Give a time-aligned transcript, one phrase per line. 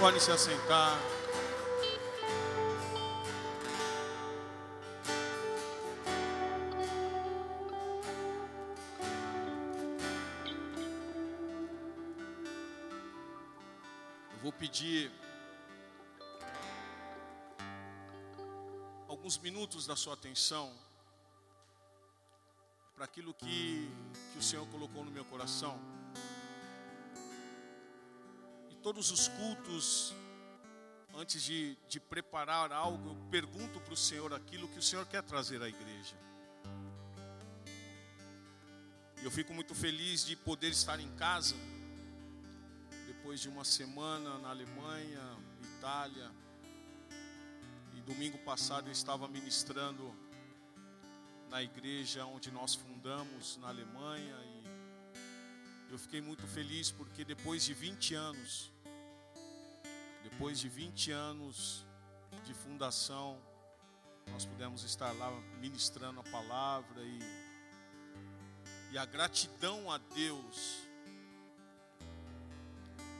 [0.00, 0.98] podem se assentar.
[14.32, 15.12] Eu vou pedir
[19.06, 20.72] alguns minutos da sua atenção
[22.94, 23.86] para aquilo que,
[24.32, 25.99] que o Senhor colocou no meu coração.
[28.82, 30.14] Todos os cultos,
[31.14, 35.22] antes de, de preparar algo, eu pergunto para o Senhor aquilo que o Senhor quer
[35.22, 36.16] trazer à igreja.
[39.20, 41.54] E eu fico muito feliz de poder estar em casa,
[43.06, 45.36] depois de uma semana na Alemanha,
[45.76, 46.30] Itália,
[47.94, 50.14] e domingo passado eu estava ministrando
[51.50, 54.36] na igreja onde nós fundamos na Alemanha
[55.90, 58.72] eu fiquei muito feliz porque depois de 20 anos,
[60.22, 61.84] depois de 20 anos
[62.44, 63.36] de fundação,
[64.30, 67.18] nós pudemos estar lá ministrando a palavra e,
[68.92, 70.86] e a gratidão a Deus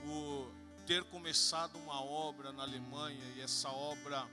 [0.04, 0.52] por
[0.86, 4.28] ter começado uma obra na Alemanha e essa obra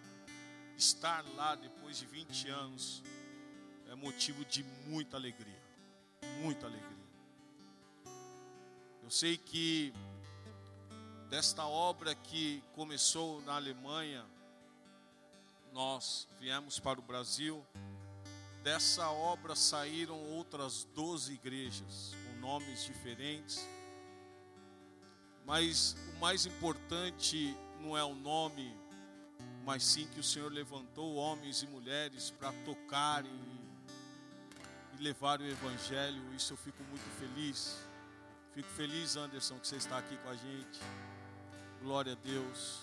[0.77, 3.03] estar lá depois de 20 anos
[3.87, 5.61] é motivo de muita alegria,
[6.41, 6.96] muita alegria.
[9.07, 9.93] Eu sei que
[11.29, 14.25] desta obra que começou na Alemanha,
[15.71, 17.65] nós viemos para o Brasil.
[18.65, 23.65] Dessa obra saíram outras 12 igrejas com nomes diferentes.
[25.45, 28.77] Mas o mais importante não é o nome,
[29.63, 33.31] mas sim que o Senhor levantou homens e mulheres para tocarem
[34.99, 36.21] e levar o Evangelho.
[36.35, 37.86] Isso eu fico muito feliz.
[38.57, 40.79] Fico feliz, Anderson, que você está aqui com a gente.
[41.79, 42.81] Glória a Deus.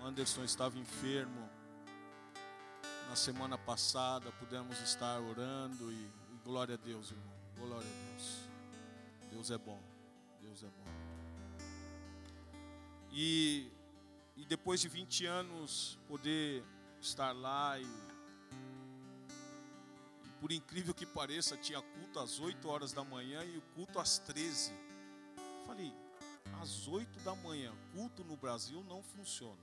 [0.00, 1.50] O Anderson estava enfermo.
[3.08, 7.34] Na semana passada pudemos estar orando e, e glória a Deus, irmão.
[7.56, 8.48] Glória a Deus.
[9.32, 9.82] Deus é bom.
[10.40, 11.66] Deus é bom.
[13.10, 13.72] E,
[14.36, 16.62] e depois de 20 anos poder
[17.00, 18.05] estar lá e
[20.40, 24.18] por incrível que pareça, tinha culto às 8 horas da manhã e o culto às
[24.18, 24.72] 13.
[25.66, 25.92] Falei,
[26.60, 29.62] às 8 da manhã, culto no Brasil não funciona.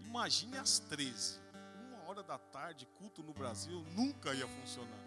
[0.00, 1.40] Imagine às 13.
[1.88, 5.04] Uma hora da tarde, culto no Brasil nunca ia funcionar.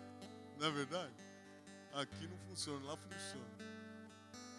[0.58, 1.16] Não é verdade?
[1.94, 3.72] Aqui não funciona, lá funciona.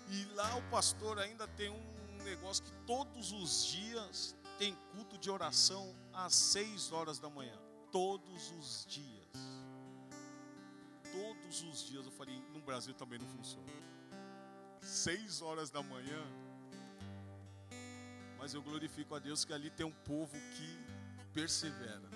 [0.08, 5.30] E lá o pastor ainda tem um negócio que todos os dias tem culto de
[5.30, 7.56] oração às 6 horas da manhã.
[7.90, 9.21] Todos os dias
[11.12, 12.04] todos os dias.
[12.04, 13.70] Eu falei, no Brasil também não funciona.
[14.80, 16.22] Seis horas da manhã.
[18.38, 22.10] Mas eu glorifico a Deus que ali tem um povo que persevera.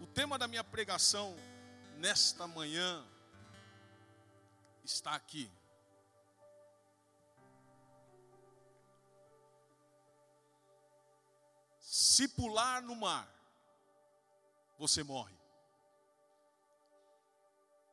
[0.00, 1.34] O tema da minha pregação
[1.96, 3.02] nesta manhã
[4.84, 5.50] está aqui.
[11.78, 13.28] Se pular no mar,
[14.78, 15.41] você morre.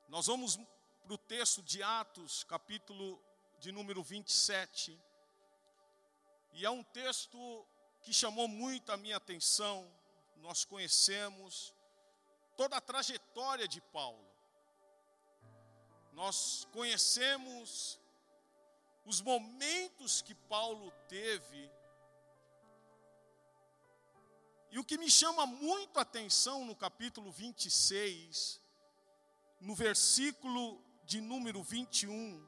[0.09, 0.57] Nós vamos
[1.03, 3.21] para o texto de Atos, capítulo
[3.59, 4.99] de número 27.
[6.51, 7.63] E é um texto
[8.01, 9.87] que chamou muito a minha atenção.
[10.37, 11.75] Nós conhecemos
[12.57, 14.27] toda a trajetória de Paulo.
[16.13, 17.99] Nós conhecemos
[19.05, 21.71] os momentos que Paulo teve.
[24.71, 28.58] E o que me chama muito a atenção no capítulo 26
[29.59, 32.45] no versículo de número 21,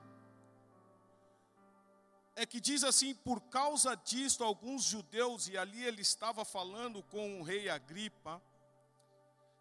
[2.36, 7.40] é que diz assim: por causa disto, alguns judeus, e ali ele estava falando com
[7.40, 8.42] o rei Agripa,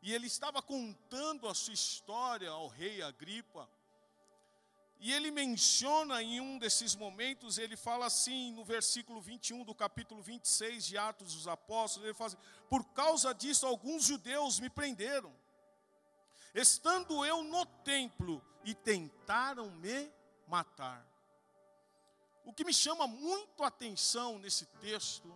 [0.03, 3.69] e ele estava contando a sua história ao rei Agripa,
[4.99, 10.22] e ele menciona em um desses momentos, ele fala assim, no versículo 21 do capítulo
[10.22, 12.36] 26 de Atos dos Apóstolos, ele fala assim:
[12.69, 15.34] por causa disso, alguns judeus me prenderam
[16.55, 20.13] estando eu no templo, e tentaram me
[20.47, 21.07] matar.
[22.45, 25.33] O que me chama muito a atenção nesse texto,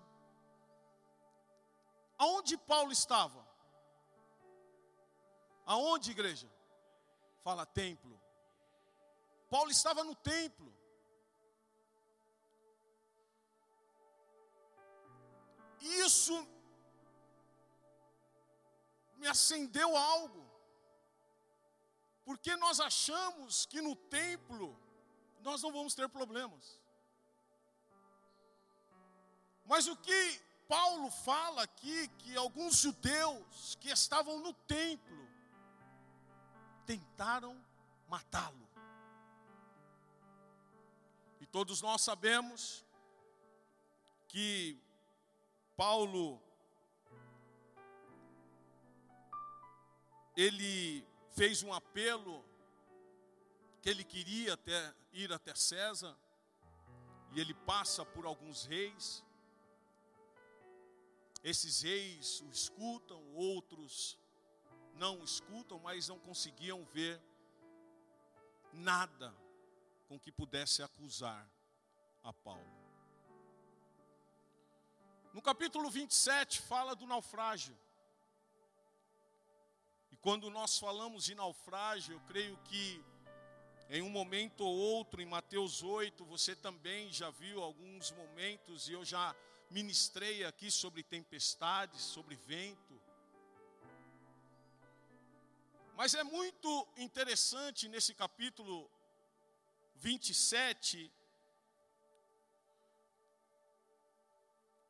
[2.19, 3.47] aonde Paulo estava?
[5.67, 6.51] Aonde, igreja?
[7.43, 8.21] Fala templo.
[9.49, 10.75] Paulo estava no templo.
[15.81, 16.47] Isso
[19.17, 20.44] me acendeu algo.
[22.25, 24.77] Porque nós achamos que no templo
[25.41, 26.81] nós não vamos ter problemas.
[29.65, 35.29] Mas o que Paulo fala aqui que alguns judeus que estavam no templo
[36.87, 37.63] tentaram
[38.09, 38.69] matá-lo.
[41.41, 42.85] E todos nós sabemos
[44.29, 44.81] que
[45.77, 46.41] Paulo
[50.37, 52.45] ele fez um apelo
[53.83, 56.17] que ele queria até ir até César,
[57.33, 59.23] e ele passa por alguns reis.
[61.43, 64.19] Esses reis o escutam, outros
[64.95, 67.21] não escutam, mas não conseguiam ver
[68.73, 69.35] nada
[70.09, 71.49] com que pudesse acusar
[72.23, 72.85] a Paulo.
[75.33, 77.77] No capítulo 27 fala do naufrágio.
[80.25, 83.05] Quando nós falamos de naufrágio, eu creio que
[83.91, 88.95] em um momento ou outro, em Mateus 8, você também já viu alguns momentos, e
[88.95, 89.37] eu já
[89.71, 92.99] ministrei aqui sobre tempestades, sobre vento.
[95.95, 98.91] Mas é muito interessante nesse capítulo
[99.97, 101.13] 27,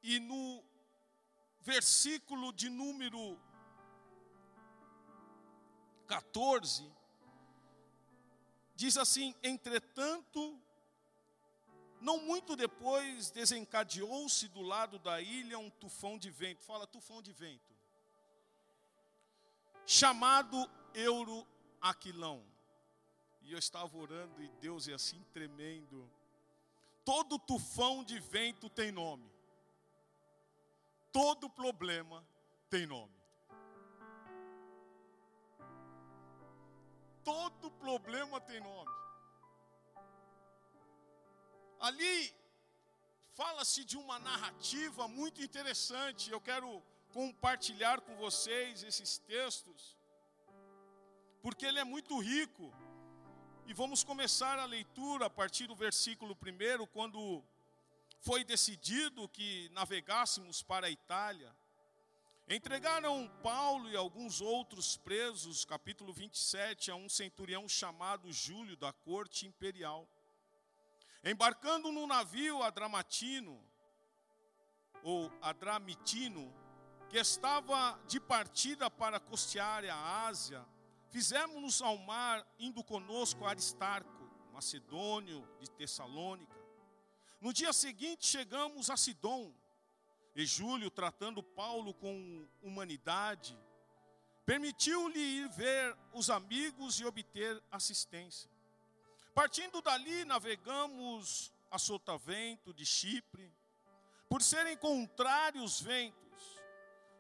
[0.01, 0.63] e no
[1.61, 3.37] versículo de número
[6.07, 6.91] 14,
[8.75, 10.61] diz assim: Entretanto,
[12.01, 16.63] não muito depois desencadeou-se do lado da ilha um tufão de vento.
[16.63, 17.75] Fala, tufão de vento.
[19.87, 22.45] Chamado Euroaquilão.
[23.41, 26.11] E eu estava orando e Deus é assim tremendo.
[27.05, 29.31] Todo tufão de vento tem nome.
[31.11, 32.27] Todo problema
[32.69, 33.24] tem nome.
[37.25, 38.93] Todo problema tem nome.
[41.81, 42.35] Ali
[43.33, 46.31] fala-se de uma narrativa muito interessante.
[46.31, 46.83] Eu quero
[47.13, 49.97] compartilhar com vocês esses textos,
[51.43, 52.73] porque ele é muito rico.
[53.67, 57.43] E vamos começar a leitura a partir do versículo 1, quando
[58.21, 61.55] foi decidido que navegássemos para a Itália.
[62.47, 69.47] Entregaram Paulo e alguns outros presos, capítulo 27, a um centurião chamado Júlio da corte
[69.47, 70.07] imperial.
[71.25, 73.59] Embarcando no navio Adramatino,
[75.03, 76.53] ou Adramitino,
[77.09, 80.63] que estava de partida para costear a Ásia,
[81.09, 86.63] fizemos-nos ao mar, indo conosco Aristarco, macedônio de Tessalônica.
[87.41, 89.51] No dia seguinte chegamos a Sidom,
[90.35, 93.57] e Júlio, tratando Paulo com humanidade,
[94.45, 98.51] permitiu-lhe ir ver os amigos e obter assistência.
[99.33, 103.53] Partindo dali, navegamos a sotavento de Chipre,
[104.29, 106.25] por serem contrários ventos,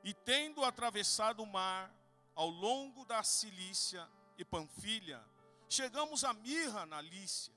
[0.02, 1.92] e tendo atravessado o mar
[2.34, 5.24] ao longo da Cilícia e Panfilha,
[5.68, 7.54] chegamos a Mirra, na Lícia.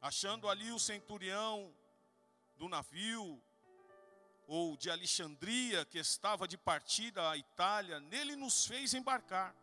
[0.00, 1.74] Achando ali o centurião
[2.56, 3.42] do navio,
[4.48, 9.54] ou de Alexandria, que estava de partida à Itália, nele nos fez embarcar.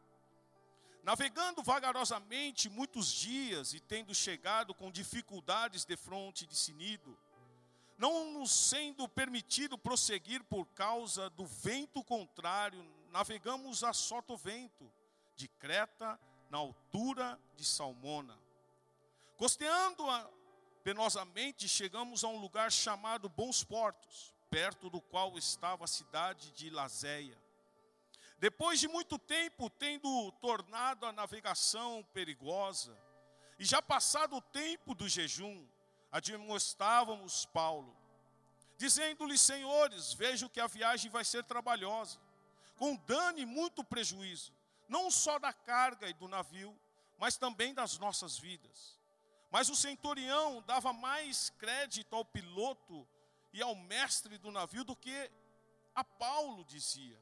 [1.01, 7.17] Navegando vagarosamente muitos dias e tendo chegado com dificuldades de fronte de Sinido,
[7.97, 14.91] não nos sendo permitido prosseguir por causa do vento contrário, navegamos a sotovento
[15.35, 18.37] de Creta, na altura de Salmona.
[19.35, 20.29] Costeando-a
[20.83, 26.69] penosamente, chegamos a um lugar chamado Bons Portos perto do qual estava a cidade de
[26.69, 27.37] Lazéia.
[28.39, 32.97] Depois de muito tempo, tendo tornado a navegação perigosa,
[33.59, 35.67] e já passado o tempo do jejum,
[36.09, 37.93] admoestávamos Paulo,
[38.77, 42.17] dizendo-lhe: Senhores, vejo que a viagem vai ser trabalhosa,
[42.77, 44.53] com dano e muito prejuízo,
[44.87, 46.73] não só da carga e do navio,
[47.17, 48.97] mas também das nossas vidas.
[49.51, 53.05] Mas o centurião dava mais crédito ao piloto
[53.55, 55.31] e ao mestre do navio do que
[55.95, 57.17] a Paulo dizia.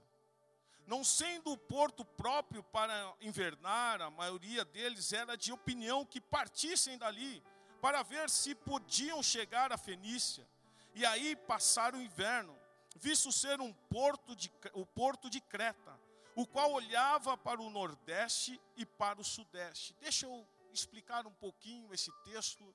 [0.88, 6.98] Não sendo o porto próprio para invernar, a maioria deles era de opinião que partissem
[6.98, 7.42] dali
[7.80, 10.46] para ver se podiam chegar a Fenícia
[10.96, 12.58] e aí passar o inverno,
[12.96, 16.00] visto ser um porto de, o porto de Creta,
[16.36, 19.96] o qual olhava para o nordeste e para o sudeste.
[20.02, 22.74] Deixa eu explicar um pouquinho esse texto.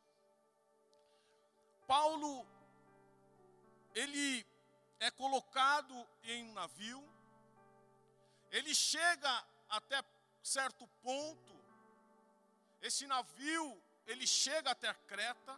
[1.89, 2.47] Paulo
[4.03, 4.47] ele
[5.01, 7.03] é colocado em um navio,
[8.57, 9.33] ele chega
[9.69, 9.99] até
[10.43, 11.55] certo ponto,
[12.81, 13.67] esse navio
[14.07, 15.55] ele chega até Creta,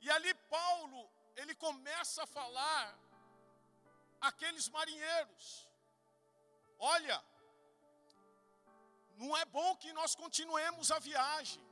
[0.00, 2.96] e ali Paulo, ele começa a falar
[4.20, 5.68] aqueles marinheiros:
[6.78, 7.18] olha,
[9.16, 11.64] não é bom que nós continuemos a viagem,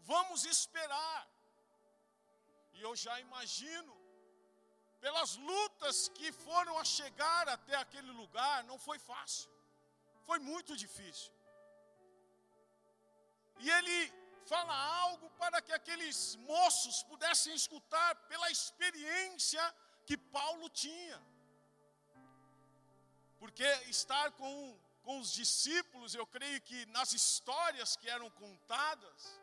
[0.00, 1.33] vamos esperar.
[2.74, 3.94] E eu já imagino,
[5.04, 9.50] pelas lutas que foram a chegar até aquele lugar, não foi fácil,
[10.28, 11.32] foi muito difícil.
[13.60, 13.98] E ele
[14.52, 19.62] fala algo para que aqueles moços pudessem escutar pela experiência
[20.06, 21.18] que Paulo tinha.
[23.38, 23.66] Porque
[23.98, 29.40] estar com, com os discípulos, eu creio que nas histórias que eram contadas,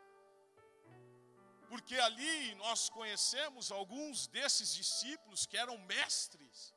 [1.72, 6.74] porque ali nós conhecemos alguns desses discípulos que eram mestres.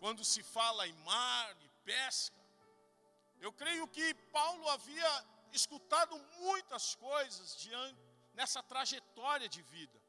[0.00, 2.42] Quando se fala em mar e pesca,
[3.42, 8.00] eu creio que Paulo havia escutado muitas coisas diante,
[8.32, 10.00] nessa trajetória de vida.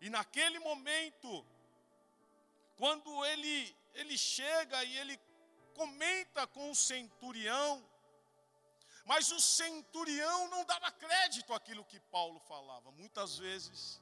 [0.00, 1.46] E naquele momento,
[2.78, 5.20] quando ele, ele chega e ele
[5.74, 7.86] comenta com o centurião,
[9.10, 12.92] mas o centurião não dava crédito àquilo que Paulo falava.
[12.92, 14.00] Muitas vezes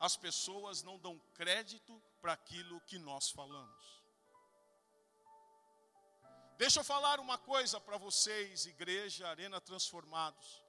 [0.00, 4.02] as pessoas não dão crédito para aquilo que nós falamos.
[6.56, 10.64] Deixa eu falar uma coisa para vocês, igreja, Arena Transformados.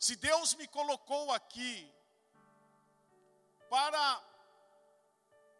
[0.00, 1.88] Se Deus me colocou aqui
[3.70, 4.20] para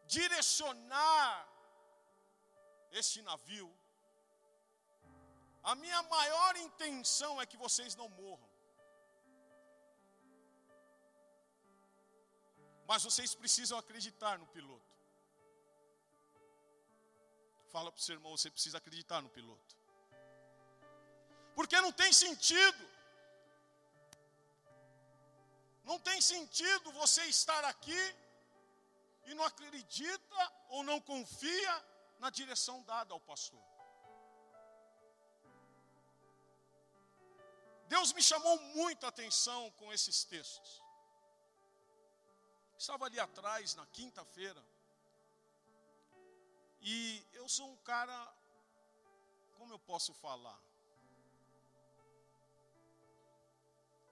[0.06, 1.48] direcionar
[2.90, 3.72] este navio,
[5.70, 8.48] a minha maior intenção é que vocês não morram.
[12.90, 14.92] Mas vocês precisam acreditar no piloto.
[17.74, 19.76] Fala para o seu irmão, você precisa acreditar no piloto.
[21.56, 22.84] Porque não tem sentido.
[25.82, 28.02] Não tem sentido você estar aqui
[29.24, 31.74] e não acredita ou não confia
[32.20, 33.75] na direção dada ao pastor.
[37.88, 40.82] Deus me chamou muita atenção com esses textos.
[42.78, 44.62] Estava ali atrás, na quinta-feira,
[46.80, 48.16] e eu sou um cara,
[49.58, 50.60] como eu posso falar?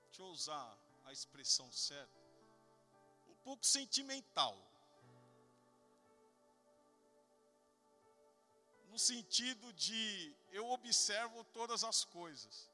[0.07, 2.21] Deixa eu usar a expressão certa.
[3.29, 4.57] Um pouco sentimental.
[8.89, 12.71] No sentido de eu observo todas as coisas.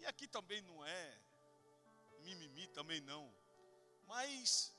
[0.00, 1.18] E aqui também não é
[2.20, 3.32] mimimi, também não.
[4.06, 4.74] Mas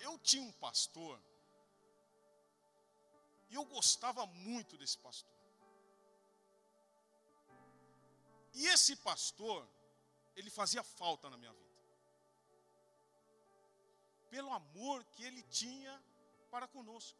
[0.00, 1.20] eu tinha um pastor
[3.48, 5.30] e eu gostava muito desse pastor.
[8.54, 9.66] E esse pastor,
[10.34, 11.68] ele fazia falta na minha vida.
[14.30, 16.02] Pelo amor que ele tinha
[16.50, 17.18] para conosco,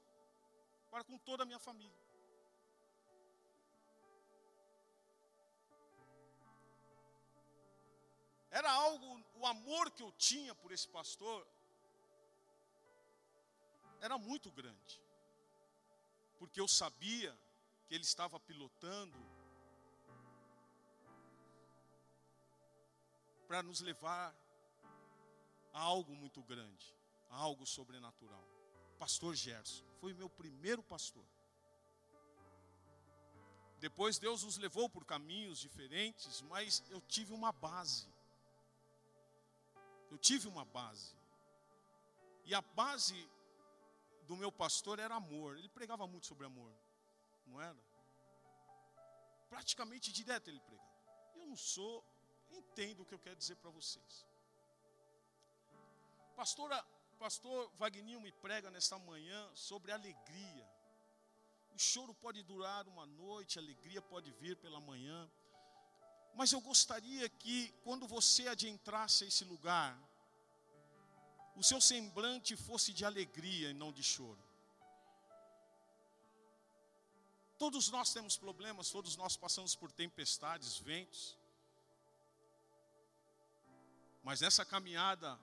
[0.91, 2.08] para com toda a minha família.
[8.59, 11.47] Era algo, o amor que eu tinha por esse pastor
[14.01, 15.01] era muito grande.
[16.41, 17.33] Porque eu sabia
[17.87, 19.17] que ele estava pilotando
[23.47, 24.35] para nos levar
[25.73, 26.93] a algo muito grande,
[27.31, 28.45] a algo sobrenatural.
[28.99, 31.25] Pastor Gerson foi meu primeiro pastor.
[33.79, 38.18] Depois Deus nos levou por caminhos diferentes, mas eu tive uma base.
[40.11, 41.15] Eu tive uma base.
[42.45, 43.29] E a base
[44.27, 45.57] do meu pastor era amor.
[45.57, 46.73] Ele pregava muito sobre amor.
[47.47, 47.77] Não era?
[49.49, 50.89] Praticamente direto ele pregava.
[51.37, 52.05] Eu não sou,
[52.51, 54.27] entendo o que eu quero dizer para vocês.
[56.37, 56.85] Pastora,
[57.19, 60.71] pastor Vagninho me prega nesta manhã sobre alegria.
[61.75, 65.31] O choro pode durar uma noite, a alegria pode vir pela manhã.
[66.39, 69.99] Mas eu gostaria que, quando você adentrasse esse lugar,
[71.57, 74.39] o seu semblante fosse de alegria e não de choro.
[77.59, 81.37] Todos nós temos problemas, todos nós passamos por tempestades, ventos.
[84.23, 85.37] Mas nessa caminhada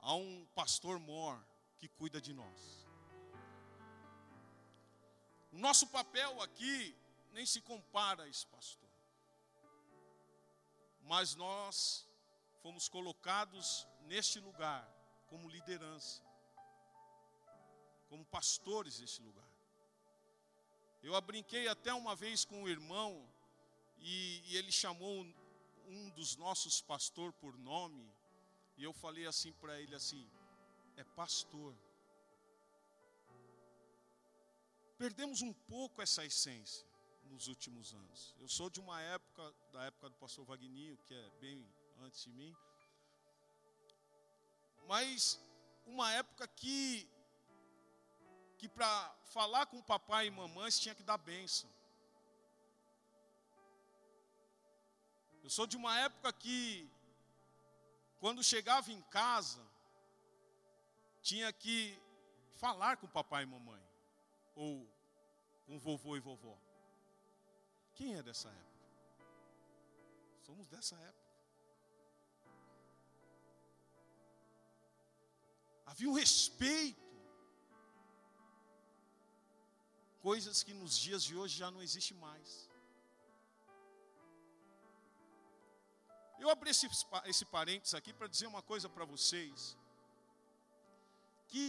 [0.00, 1.42] há um pastor mor
[1.78, 2.86] que cuida de nós.
[5.50, 6.94] O nosso papel aqui
[7.32, 8.83] nem se compara a esse pastor.
[11.04, 12.06] Mas nós
[12.62, 14.88] fomos colocados neste lugar
[15.26, 16.22] como liderança,
[18.08, 19.48] como pastores deste lugar.
[21.02, 23.28] Eu brinquei até uma vez com um irmão
[23.98, 25.26] e, e ele chamou
[25.86, 28.10] um dos nossos pastor por nome,
[28.76, 30.26] e eu falei assim para ele assim:
[30.96, 31.76] é pastor.
[34.96, 36.86] Perdemos um pouco essa essência
[37.34, 38.32] nos últimos anos.
[38.38, 42.32] Eu sou de uma época, da época do pastor Vagninho, que é bem antes de
[42.32, 42.56] mim,
[44.86, 45.40] mas
[45.84, 47.10] uma época que
[48.56, 51.68] que para falar com papai e mamãe tinha que dar bênção.
[55.42, 56.88] Eu sou de uma época que,
[58.20, 59.62] quando chegava em casa,
[61.20, 62.00] tinha que
[62.54, 63.82] falar com papai e mamãe,
[64.54, 64.88] ou
[65.66, 66.56] com vovô e vovó.
[67.94, 68.74] Quem é dessa época?
[70.46, 71.24] Somos dessa época.
[75.86, 77.02] Havia um respeito.
[80.20, 82.68] Coisas que nos dias de hoje já não existe mais.
[86.38, 86.88] Eu abri esse,
[87.26, 89.76] esse parênteses aqui para dizer uma coisa para vocês.
[91.48, 91.66] Que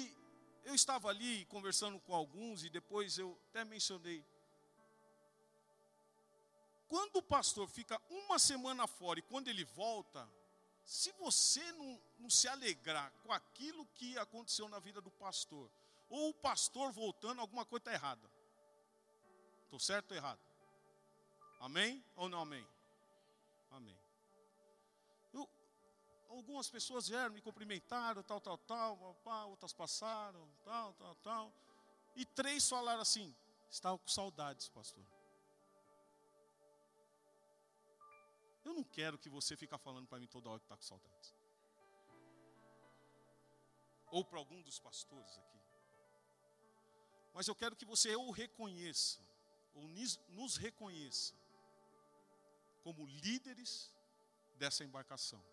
[0.64, 4.26] eu estava ali conversando com alguns e depois eu até mencionei.
[6.88, 10.30] Quando o pastor fica uma semana fora e quando ele volta,
[10.84, 15.70] se você não, não se alegrar com aquilo que aconteceu na vida do pastor,
[16.08, 18.30] ou o pastor voltando, alguma coisa está errada.
[19.64, 20.40] Estou certo ou errado?
[21.60, 22.68] Amém ou não amém?
[23.72, 24.06] Amém
[26.38, 31.54] algumas pessoas vieram, me cumprimentaram, tal, tal, tal, outras passaram, tal, tal, tal.
[32.16, 33.36] E três falaram assim:
[33.70, 35.04] estava com saudades, pastor.
[38.66, 41.36] Eu não quero que você fique falando para mim toda hora que está com saudades.
[44.08, 45.60] Ou para algum dos pastores aqui.
[47.32, 49.22] Mas eu quero que você o reconheça,
[49.74, 49.88] ou
[50.30, 51.36] nos reconheça,
[52.82, 53.94] como líderes
[54.56, 55.44] dessa embarcação.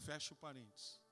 [0.00, 1.03] Fecha o parênteses.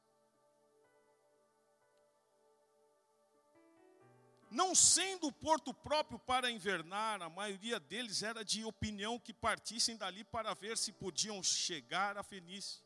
[4.53, 9.97] Não sendo o porto próprio para invernar, a maioria deles era de opinião que partissem
[9.97, 12.83] dali para ver se podiam chegar a Fenícia.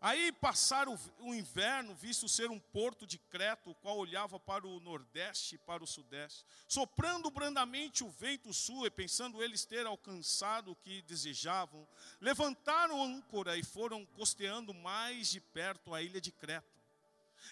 [0.00, 4.80] Aí passaram o inverno, visto ser um porto de Creta, o qual olhava para o
[4.80, 10.70] nordeste e para o sudeste, soprando brandamente o vento sul, e pensando eles ter alcançado
[10.70, 11.86] o que desejavam,
[12.18, 16.66] levantaram âncora e foram costeando mais de perto a ilha de Creta.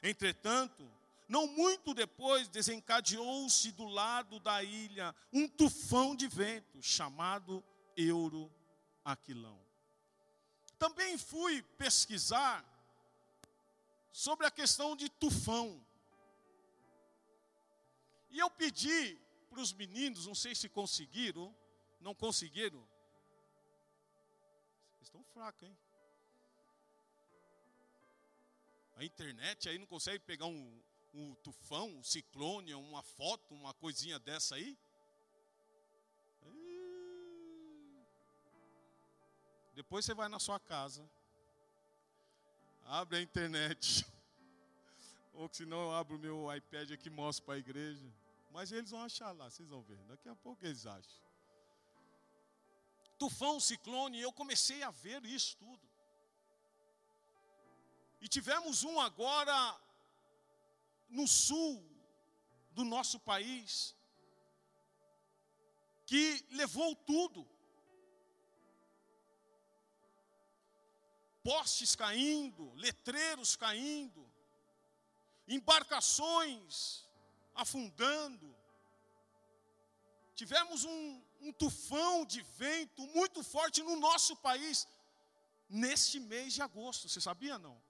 [0.03, 0.90] Entretanto,
[1.29, 7.62] não muito depois, desencadeou-se do lado da ilha um tufão de vento, chamado
[7.95, 8.51] Euro
[9.05, 9.61] Aquilão.
[10.79, 12.64] Também fui pesquisar
[14.11, 15.85] sobre a questão de tufão.
[18.31, 19.19] E eu pedi
[19.51, 21.55] para os meninos, não sei se conseguiram,
[22.01, 22.83] não conseguiram.
[25.01, 25.77] Estão fracos, hein?
[28.97, 34.18] A internet aí não consegue pegar um, um tufão, um ciclone, uma foto, uma coisinha
[34.18, 34.79] dessa aí?
[39.79, 41.09] Depois você vai na sua casa,
[42.85, 44.05] abre a internet,
[45.33, 48.12] ou se não eu abro o meu iPad aqui e mostro para a igreja.
[48.51, 49.99] Mas eles vão achar lá, vocês vão ver.
[50.09, 51.23] Daqui a pouco eles acham.
[53.16, 55.88] Tufão, ciclone, eu comecei a ver isso tudo.
[58.21, 59.81] E tivemos um agora
[61.09, 61.85] no sul
[62.73, 63.94] do nosso país,
[66.07, 67.47] que levou tudo.
[71.49, 74.31] postes caindo, letreiros caindo,
[75.47, 77.09] embarcações
[77.55, 78.55] afundando.
[80.35, 84.87] Tivemos um, um tufão de vento muito forte no nosso país
[85.71, 87.81] neste mês de agosto, você sabia não?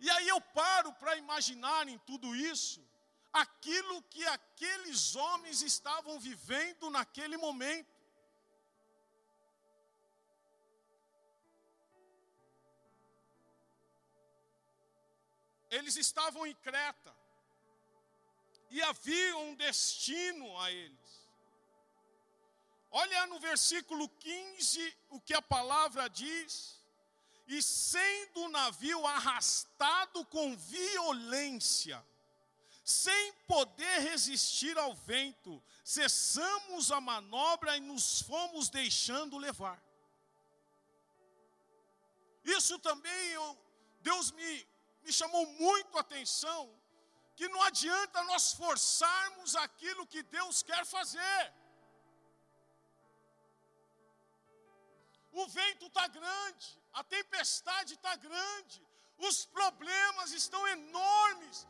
[0.00, 2.84] E aí eu paro para imaginar em tudo isso
[3.34, 7.92] aquilo que aqueles homens estavam vivendo naquele momento.
[15.68, 17.12] Eles estavam em Creta.
[18.70, 21.28] E havia um destino a eles.
[22.92, 26.80] Olha no versículo 15 o que a palavra diz.
[27.46, 32.04] E sendo o navio arrastado com violência,
[32.84, 39.82] sem poder resistir ao vento, cessamos a manobra e nos fomos deixando levar.
[42.44, 43.58] Isso também eu,
[44.00, 46.74] Deus me me chamou muito a atenção,
[47.36, 51.52] que não adianta nós forçarmos aquilo que Deus quer fazer.
[55.34, 58.80] O vento está grande, a tempestade está grande,
[59.18, 61.66] os problemas estão enormes.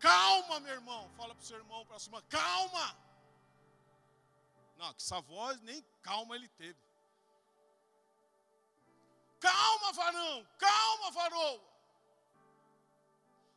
[0.00, 1.08] Calma, meu irmão.
[1.16, 2.86] Fala para o seu irmão, para a sua irmã, calma.
[4.76, 6.78] Não, que essa voz nem calma ele teve.
[9.38, 11.60] Calma, varão, calma, varoa.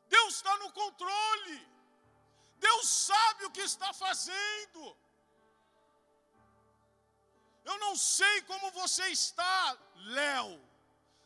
[0.07, 1.67] Deus está no controle.
[2.59, 4.97] Deus sabe o que está fazendo.
[7.69, 9.77] Eu não sei como você está,
[10.17, 10.57] Léo,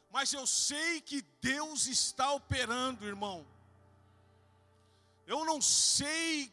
[0.10, 3.46] mas eu sei que Deus está operando, irmão.
[5.28, 6.52] Eu não sei,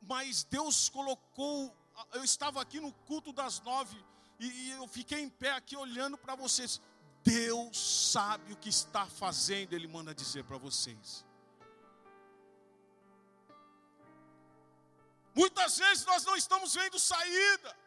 [0.00, 1.76] mas Deus colocou.
[2.12, 3.98] Eu estava aqui no culto das nove
[4.38, 6.80] e, e eu fiquei em pé aqui olhando para vocês.
[7.24, 7.76] Deus
[8.12, 11.24] sabe o que está fazendo, Ele manda dizer para vocês.
[15.34, 17.83] Muitas vezes nós não estamos vendo saída.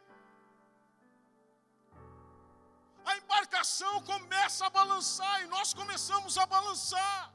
[3.07, 7.33] A embarcação começa a balançar e nós começamos a balançar.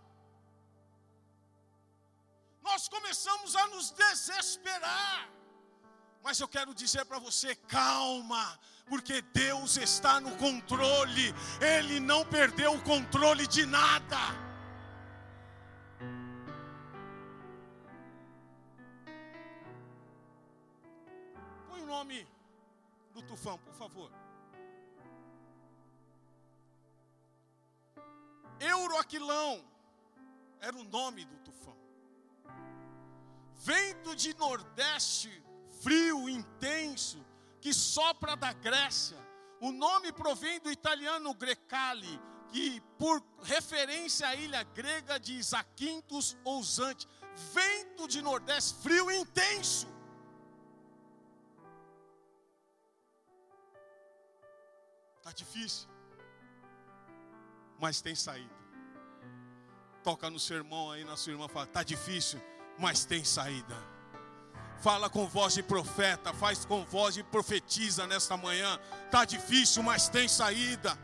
[2.63, 5.31] Nós começamos a nos desesperar.
[6.23, 12.75] Mas eu quero dizer para você: calma, porque Deus está no controle, Ele não perdeu
[12.75, 14.19] o controle de nada.
[21.71, 22.29] Põe o nome
[23.15, 24.22] do tufão, por favor.
[28.62, 29.64] Euroaquilão
[30.61, 31.77] era o nome do tufão.
[33.57, 35.42] Vento de nordeste
[35.83, 37.25] frio, intenso,
[37.61, 39.18] que sopra da Grécia.
[39.61, 42.20] O nome provém do italiano Grecali,
[42.53, 47.09] que por referência à ilha grega de Zakynthos ou Zante,
[47.53, 49.88] vento de nordeste, frio intenso.
[55.22, 55.88] Tá difícil,
[57.83, 58.62] mas tem saída.
[60.05, 62.40] Toca no seu irmão aí, na sua irmã, fala: tá difícil,
[62.79, 63.77] mas tem saída.
[64.81, 68.79] Fala com voz de profeta, faz com voz de profetiza nesta manhã.
[69.11, 70.97] Tá difícil, mas tem saída.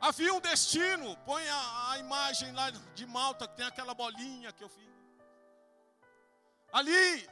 [0.00, 1.16] Havia um destino.
[1.26, 4.88] Põe a, a, imagem lá de Malta, que tem aquela bolinha que eu fiz.
[6.72, 7.31] Ali.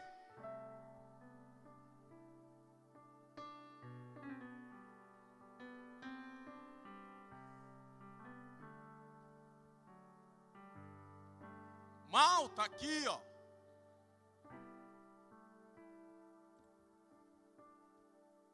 [12.11, 13.21] Mal está aqui, ó.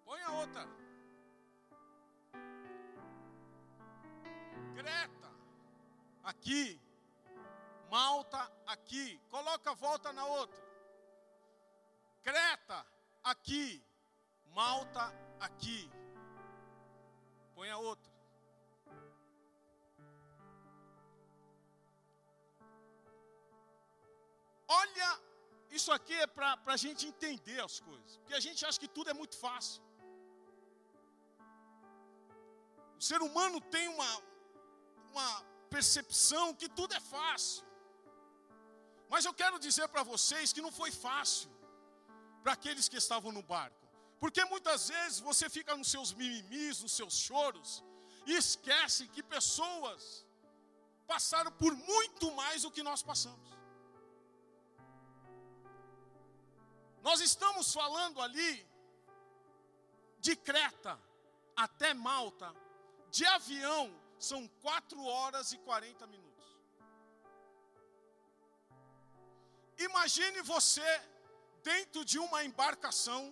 [0.05, 0.69] Põe a outra.
[4.75, 5.33] Creta,
[6.23, 6.79] aqui.
[7.91, 9.19] Malta, aqui.
[9.31, 10.63] Coloca a volta na outra.
[12.23, 12.87] Creta,
[13.25, 13.83] aqui.
[14.49, 15.91] Malta, aqui.
[17.55, 18.06] Põe a outra.
[25.79, 29.11] Isso aqui é para a gente entender as coisas, porque a gente acha que tudo
[29.13, 29.83] é muito fácil.
[33.01, 34.11] O ser humano tem uma,
[35.13, 35.31] uma
[35.75, 37.65] percepção que tudo é fácil.
[39.13, 41.51] Mas eu quero dizer para vocês que não foi fácil
[42.43, 43.85] para aqueles que estavam no barco.
[44.23, 47.71] Porque muitas vezes você fica nos seus mimimis, nos seus choros,
[48.25, 50.25] e esquece que pessoas
[51.07, 53.56] passaram por muito mais do que nós passamos.
[57.07, 58.53] Nós estamos falando ali
[60.19, 60.95] de Creta
[61.55, 62.49] até Malta,
[63.13, 63.85] de avião,
[64.19, 66.47] são 4 horas e 40 minutos.
[69.79, 70.91] Imagine você
[71.63, 73.23] dentro de uma embarcação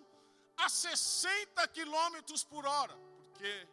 [0.56, 3.68] a 60 quilômetros por hora, porque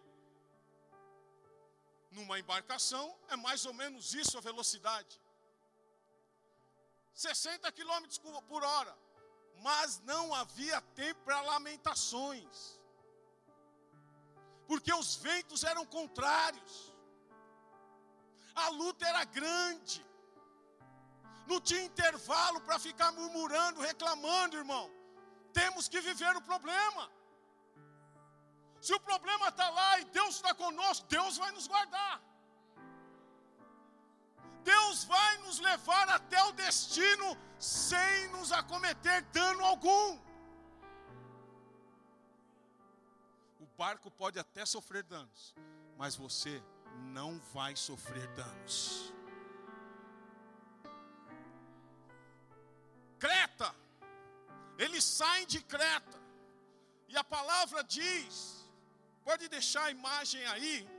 [2.09, 5.21] numa embarcação é mais ou menos isso a velocidade.
[7.13, 8.17] 60 quilômetros
[8.49, 8.97] por hora
[9.61, 12.79] mas não havia tempo para lamentações,
[14.67, 16.93] porque os ventos eram contrários,
[18.55, 20.05] a luta era grande,
[21.47, 24.89] não tinha intervalo para ficar murmurando, reclamando, irmão.
[25.53, 27.11] Temos que viver o problema.
[28.79, 32.21] Se o problema está lá e Deus está conosco, Deus vai nos guardar.
[34.63, 40.17] Deus vai nos levar até o destino sem nos acometer dano algum.
[43.59, 45.53] O barco pode até sofrer danos,
[45.95, 46.61] mas você
[47.13, 49.13] não vai sofrer danos.
[53.19, 53.75] Creta,
[54.79, 56.19] eles saem de Creta,
[57.07, 58.67] e a palavra diz,
[59.23, 60.89] pode deixar a imagem aí,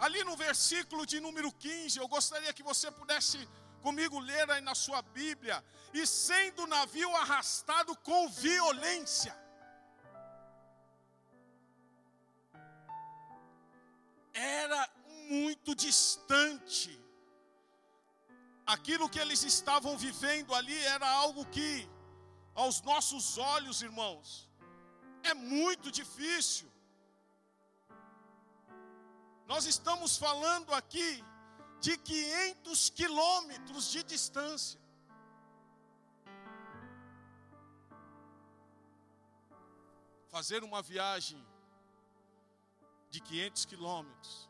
[0.00, 3.48] ali no versículo de número 15, eu gostaria que você pudesse
[3.86, 5.56] comigo ler aí na sua Bíblia,
[5.92, 9.34] e sendo o navio arrastado com violência.
[14.32, 14.80] Era
[15.28, 16.92] muito distante.
[18.74, 21.70] Aquilo que eles estavam vivendo ali era algo que,
[22.54, 24.48] aos nossos olhos, irmãos,
[25.30, 26.68] é muito difícil.
[29.52, 31.08] Nós estamos falando aqui
[31.84, 34.80] de 500 quilômetros de distância.
[40.28, 41.44] Fazer uma viagem
[43.10, 44.48] de 500 quilômetros,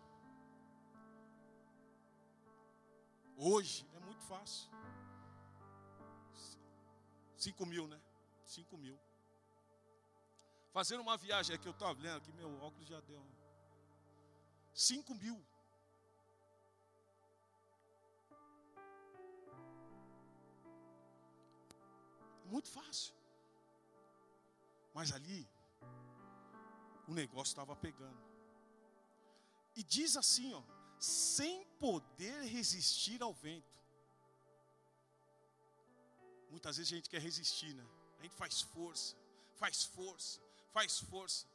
[3.37, 4.71] hoje é muito fácil.
[7.37, 8.01] 5 mil, né?
[8.45, 8.97] 5 mil.
[10.71, 13.27] Fazer uma viagem, é que eu estava lendo aqui, meu óculos já deu.
[14.75, 15.45] 5 mil.
[22.55, 23.15] Muito fácil.
[24.93, 25.49] Mas ali,
[27.09, 28.23] o negócio estava pegando.
[29.75, 30.63] E diz assim, ó,
[30.99, 33.73] sem poder resistir ao vento.
[36.51, 37.87] Muitas vezes a gente quer resistir, né?
[38.19, 39.17] A gente faz força,
[39.55, 40.39] faz força,
[40.75, 41.47] faz força.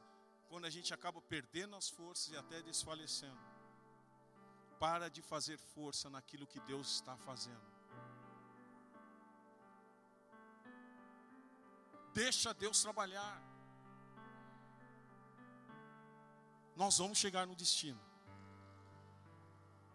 [0.48, 3.38] Quando a gente acaba perdendo as forças e até desfalecendo.
[4.80, 7.77] Para de fazer força naquilo que Deus está fazendo.
[12.18, 13.40] Deixa Deus trabalhar.
[16.74, 18.00] Nós vamos chegar no destino.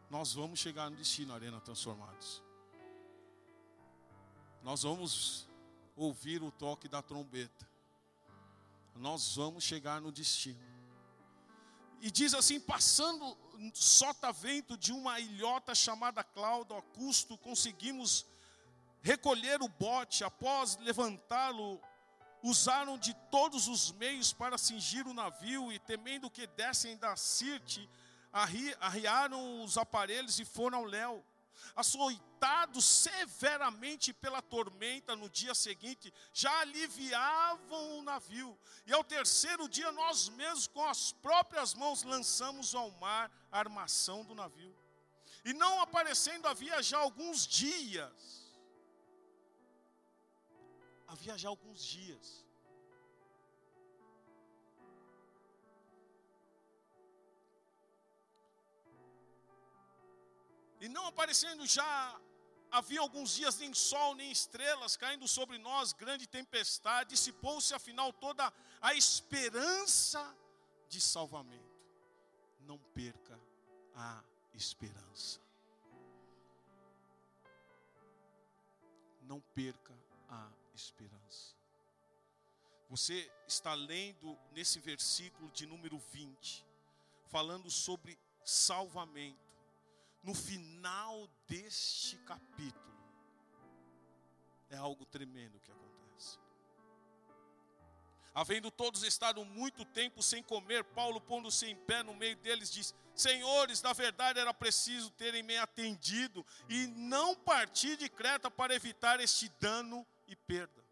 [0.09, 2.41] Nós vamos chegar no destino, Arena Transformados.
[4.61, 5.49] Nós vamos
[5.97, 7.69] ouvir o toque da trombeta.
[8.95, 10.65] Nós vamos chegar no destino.
[11.99, 13.37] E diz assim: passando
[13.73, 18.25] sotavento de uma ilhota chamada Cláudio, a custo conseguimos
[19.01, 21.81] recolher o bote, após levantá-lo
[22.43, 27.89] usaram de todos os meios para cingir o navio e, temendo que dessem da Sirte,
[28.31, 31.25] arri, arriaram os aparelhos e foram ao léu.
[31.73, 38.59] Açoitados severamente pela tormenta no dia seguinte, já aliviavam o navio.
[38.85, 44.25] E ao terceiro dia, nós mesmos, com as próprias mãos, lançamos ao mar a armação
[44.25, 44.75] do navio.
[45.45, 48.42] E não aparecendo havia já alguns dias,
[51.07, 52.43] havia já alguns dias.
[60.81, 62.19] E não aparecendo já,
[62.69, 68.51] havia alguns dias nem sol nem estrelas caindo sobre nós, grande tempestade, dissipou-se afinal toda
[68.81, 70.35] a esperança
[70.89, 71.79] de salvamento.
[72.61, 73.39] Não perca
[73.95, 75.39] a esperança.
[79.21, 79.92] Não perca a
[80.73, 81.55] esperança.
[82.89, 86.65] Você está lendo nesse versículo de número 20,
[87.27, 89.39] falando sobre salvamento.
[90.21, 92.93] No final deste capítulo,
[94.69, 96.39] é algo tremendo que acontece.
[98.33, 102.93] Havendo todos estado muito tempo sem comer, Paulo, pondo-se em pé no meio deles, diz:
[103.13, 109.19] Senhores, na verdade era preciso terem me atendido e não partir de Creta para evitar
[109.19, 110.83] este dano e perda.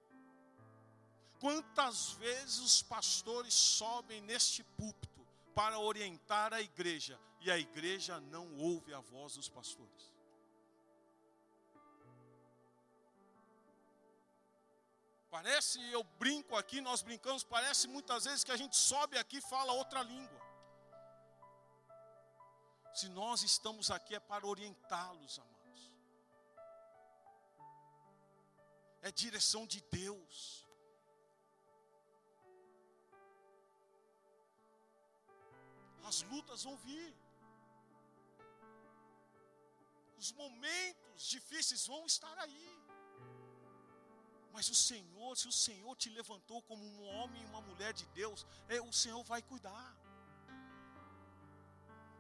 [1.40, 8.58] Quantas vezes os pastores sobem neste púlpito para orientar a igreja e a igreja não
[8.58, 10.12] ouve a voz dos pastores?
[15.32, 19.42] Parece, eu brinco aqui, nós brincamos, parece muitas vezes que a gente sobe aqui e
[19.42, 20.42] fala outra língua.
[22.94, 25.51] Se nós estamos aqui é para orientá-los, amados.
[29.02, 30.36] É direção de Deus.
[36.10, 37.10] As lutas vão vir.
[40.22, 42.70] Os momentos difíceis vão estar aí.
[44.54, 48.06] Mas o Senhor, se o Senhor te levantou como um homem e uma mulher de
[48.08, 49.90] Deus, é, o Senhor vai cuidar.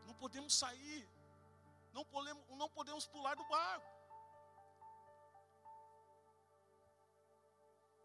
[0.08, 1.02] Não podemos sair,
[1.92, 3.91] não podemos, não podemos pular do barco.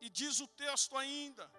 [0.00, 1.50] E diz o texto ainda: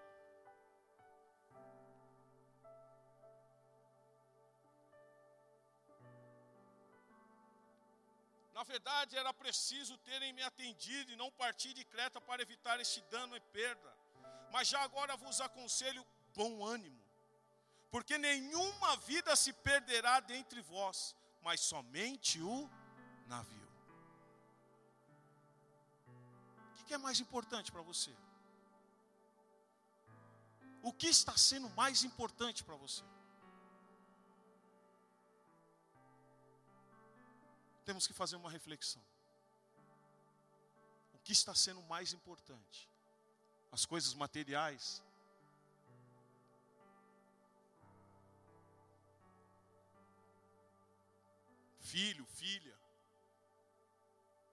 [8.68, 13.36] verdade, era preciso terem me atendido e não partir de Creta para evitar este dano
[13.36, 13.92] e perda.
[14.52, 17.02] Mas já agora vos aconselho bom ânimo,
[17.90, 22.70] porque nenhuma vida se perderá dentre vós, mas somente o
[23.26, 23.68] navio.
[26.80, 28.16] O que é mais importante para você?
[30.88, 33.04] O que está sendo mais importante para você?
[37.84, 39.04] Temos que fazer uma reflexão.
[41.14, 42.90] O que está sendo mais importante?
[43.70, 45.04] As coisas materiais?
[51.82, 52.80] Filho, filha.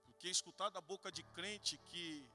[0.06, 2.28] Porque escutar da boca de crente que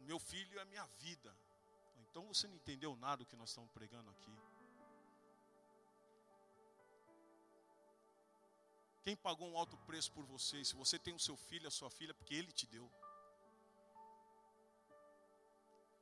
[0.00, 1.43] meu filho é minha vida.
[2.14, 4.32] Então você não entendeu nada do que nós estamos pregando aqui.
[9.02, 10.64] Quem pagou um alto preço por você?
[10.64, 12.88] Se você tem o seu filho, a sua filha, porque ele te deu.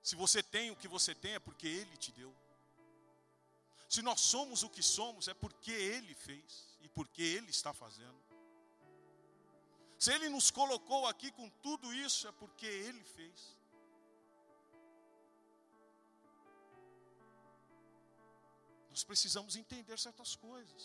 [0.03, 2.37] Se você tem o que você tem, é porque ele te deu.
[3.88, 8.22] Se nós somos o que somos, é porque ele fez e porque ele está fazendo.
[9.98, 13.62] Se ele nos colocou aqui com tudo isso, é porque ele fez.
[18.93, 20.83] Nós precisamos entender certas coisas.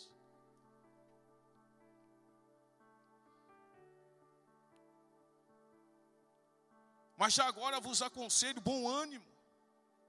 [7.16, 9.26] Mas já agora vos aconselho bom ânimo,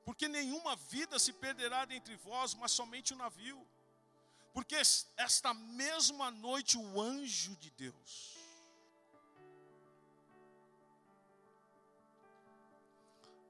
[0.06, 3.60] porque nenhuma vida se perderá dentre vós, mas somente o navio.
[4.54, 8.40] Porque esta mesma noite o anjo de Deus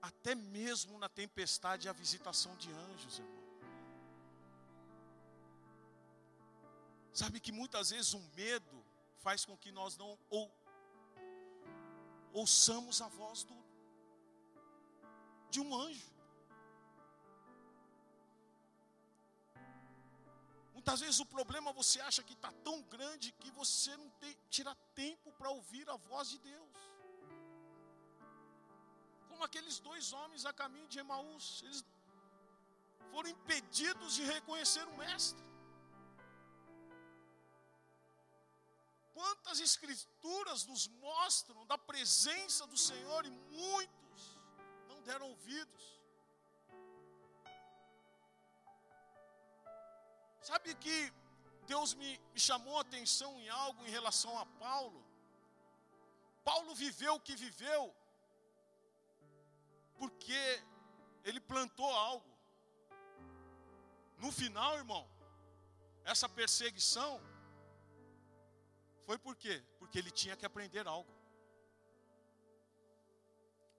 [0.01, 3.38] até mesmo na tempestade a visitação de anjos, irmão.
[7.19, 8.77] Sabe que muitas vezes o medo
[9.23, 10.45] faz com que nós não ou,
[12.31, 13.57] ouçamos a voz do,
[15.49, 16.09] de um anjo.
[20.73, 24.73] Muitas vezes o problema você acha que está tão grande que você não tem, tira
[24.95, 26.77] tempo para ouvir a voz de Deus.
[29.27, 31.83] Como aqueles dois homens a caminho de Emaús, eles
[33.11, 35.48] foram impedidos de reconhecer o Mestre.
[39.19, 44.21] Quantas escrituras nos mostram da presença do Senhor e muitos
[44.87, 45.83] não deram ouvidos.
[50.41, 50.97] Sabe que
[51.67, 55.03] Deus me, me chamou a atenção em algo em relação a Paulo?
[56.45, 57.93] Paulo viveu o que viveu
[59.97, 60.41] porque
[61.25, 62.31] ele plantou algo.
[64.17, 65.05] No final, irmão,
[66.05, 67.19] essa perseguição
[69.09, 69.55] foi por quê?
[69.79, 71.11] Porque ele tinha que aprender algo.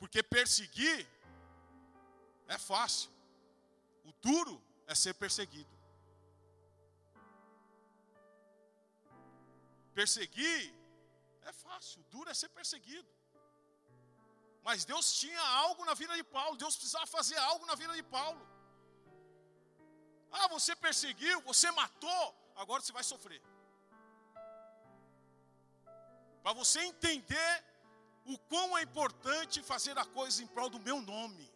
[0.00, 0.98] Porque perseguir
[2.54, 3.10] é fácil.
[4.08, 4.56] O duro
[4.88, 5.70] é ser perseguido.
[9.98, 10.74] Perseguir
[11.42, 13.08] é fácil, duro é ser perseguido.
[14.64, 18.02] Mas Deus tinha algo na vida de Paulo, Deus precisava fazer algo na vida de
[18.02, 18.42] Paulo.
[20.32, 22.24] Ah, você perseguiu, você matou,
[22.56, 23.40] agora você vai sofrer
[26.42, 27.64] para você entender
[28.24, 31.50] o quão é importante fazer a coisa em prol do meu nome.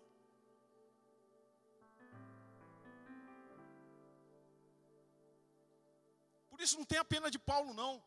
[6.51, 8.03] Por isso não tem a pena de Paulo, não.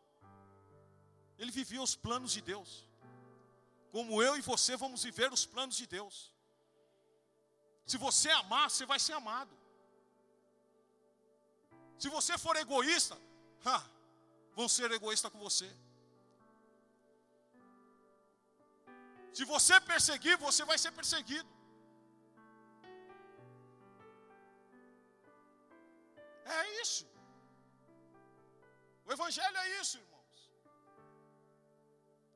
[1.38, 2.88] Ele vivia os planos de Deus.
[3.92, 6.34] Como eu e você vamos viver os planos de Deus.
[7.86, 9.56] Se você amar, você vai ser amado.
[11.98, 13.18] Se você for egoísta,
[13.66, 13.84] ha,
[14.56, 15.70] vão ser egoístas com você.
[19.38, 21.50] Se você perseguir, você vai ser perseguido.
[26.58, 27.06] É isso.
[29.06, 30.40] O Evangelho é isso, irmãos.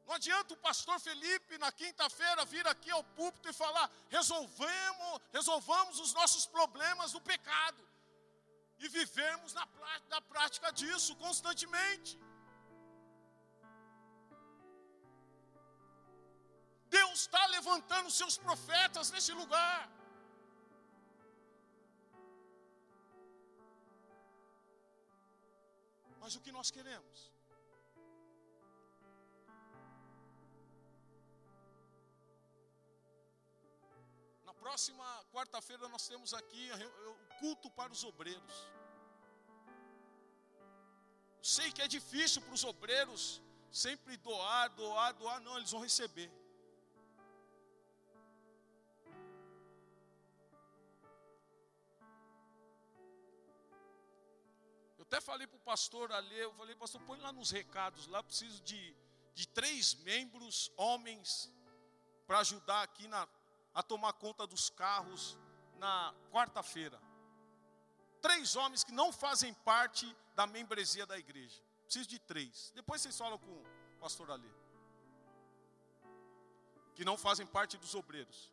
[0.05, 5.99] Não adianta o pastor Felipe na quinta-feira vir aqui ao púlpito e falar: resolvemos, resolvamos
[6.05, 7.81] os nossos problemas do pecado.
[8.83, 9.65] E vivermos na,
[10.13, 12.13] na prática disso constantemente.
[16.97, 19.81] Deus está levantando seus profetas nesse lugar.
[26.21, 27.31] Mas o que nós queremos?
[34.49, 36.65] Na próxima quarta-feira nós temos aqui
[37.11, 38.57] o culto para os obreiros.
[41.41, 43.23] Sei que é difícil para os obreiros
[43.71, 45.39] sempre doar, doar, doar.
[45.41, 46.29] Não, eles vão receber.
[55.11, 58.63] Até falei para o pastor ali, eu falei, pastor, põe lá nos recados, lá preciso
[58.63, 58.95] de,
[59.33, 61.51] de três membros, homens,
[62.25, 63.27] para ajudar aqui na,
[63.73, 65.37] a tomar conta dos carros
[65.77, 66.97] na quarta-feira.
[68.21, 71.61] Três homens que não fazem parte da membresia da igreja.
[71.83, 72.71] Preciso de três.
[72.73, 73.65] Depois vocês falam com o
[73.99, 74.49] pastor Ali.
[76.95, 78.49] Que não fazem parte dos obreiros.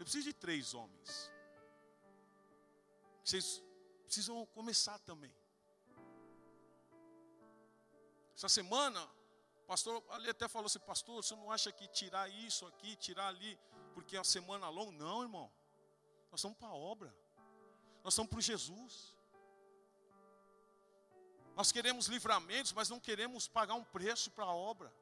[0.00, 1.32] Eu preciso de três homens.
[3.24, 3.62] Vocês
[4.04, 5.34] precisam começar também.
[8.36, 9.02] Essa semana,
[9.62, 13.28] o pastor ali até falou assim: Pastor, você não acha que tirar isso aqui, tirar
[13.28, 13.58] ali,
[13.94, 14.92] porque é a semana longa?
[14.92, 15.50] Não, irmão.
[16.30, 17.14] Nós estamos para a obra.
[18.02, 19.14] Nós estamos para Jesus.
[21.56, 24.92] Nós queremos livramentos, mas não queremos pagar um preço para a obra.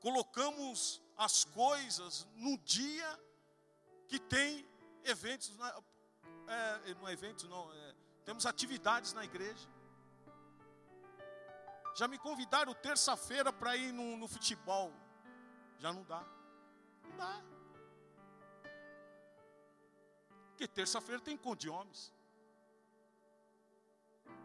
[0.00, 3.08] Colocamos as coisas no dia
[4.08, 4.67] que tem
[5.10, 5.56] eventos,
[6.46, 7.94] é, não é eventos, não, é,
[8.24, 9.68] temos atividades na igreja.
[11.94, 14.92] Já me convidaram terça-feira para ir no, no futebol.
[15.78, 16.24] Já não dá.
[17.02, 17.42] Não dá.
[20.50, 22.12] Porque terça-feira tem encontro de homens.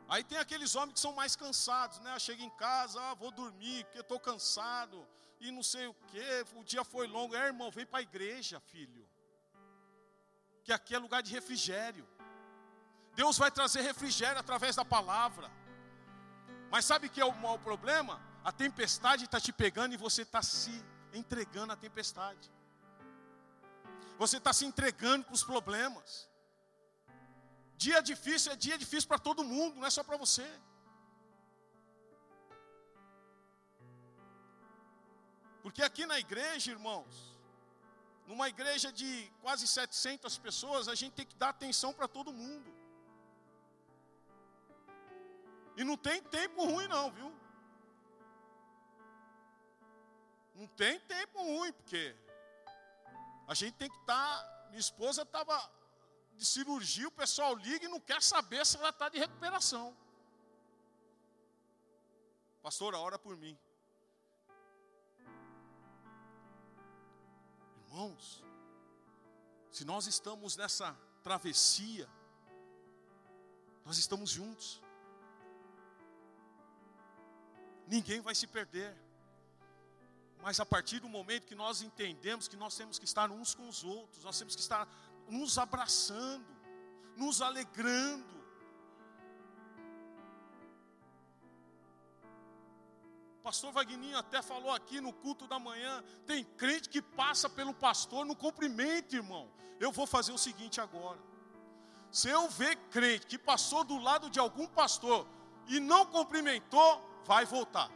[0.07, 2.18] Aí tem aqueles homens que são mais cansados, né?
[2.20, 5.07] Chega em casa, ah, vou dormir, porque estou cansado,
[5.39, 7.36] e não sei o que, o dia foi longo.
[7.36, 9.02] É, irmão, vem para a igreja, filho.
[10.64, 12.07] Que aqui é lugar de refrigério.
[13.16, 15.51] Deus vai trazer refrigério através da palavra.
[16.72, 18.20] Mas sabe que é o maior problema?
[18.43, 20.84] A tempestade está te pegando e você está se
[21.14, 22.51] entregando à tempestade.
[24.18, 26.30] Você está se entregando para os problemas.
[27.78, 30.47] Dia difícil é dia difícil para todo mundo, não é só para você.
[35.61, 37.32] Porque aqui na igreja, irmãos,
[38.43, 42.69] numa igreja de quase 700 pessoas, a gente tem que dar atenção para todo mundo.
[45.77, 47.33] E não tem tempo ruim, não, viu?
[50.55, 52.15] Não tem tempo ruim, porque
[53.47, 54.43] a gente tem que estar.
[54.43, 55.57] Tá, minha esposa estava
[56.35, 59.95] de cirurgia, o pessoal liga e não quer saber se ela está de recuperação.
[62.61, 63.57] Pastora, ora por mim.
[67.93, 68.43] Irmãos,
[69.69, 72.09] se nós estamos nessa travessia,
[73.85, 74.81] nós estamos juntos.
[77.85, 78.97] Ninguém vai se perder.
[80.41, 83.69] Mas a partir do momento que nós entendemos que nós temos que estar uns com
[83.69, 84.87] os outros, nós temos que estar
[85.29, 86.47] nos abraçando,
[87.15, 88.42] nos alegrando.
[93.43, 98.25] Pastor Vagninho até falou aqui no culto da manhã: tem crente que passa pelo pastor,
[98.25, 99.51] não cumprimente, irmão.
[99.79, 101.19] Eu vou fazer o seguinte agora.
[102.09, 105.27] Se eu ver crente que passou do lado de algum pastor
[105.67, 106.89] e não cumprimentou,
[107.25, 107.91] vai voltar.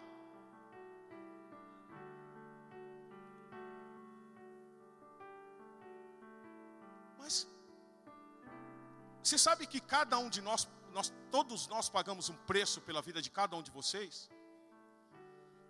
[9.27, 13.21] Você sabe que cada um de nós, nós, todos nós pagamos um preço pela vida
[13.21, 14.29] de cada um de vocês?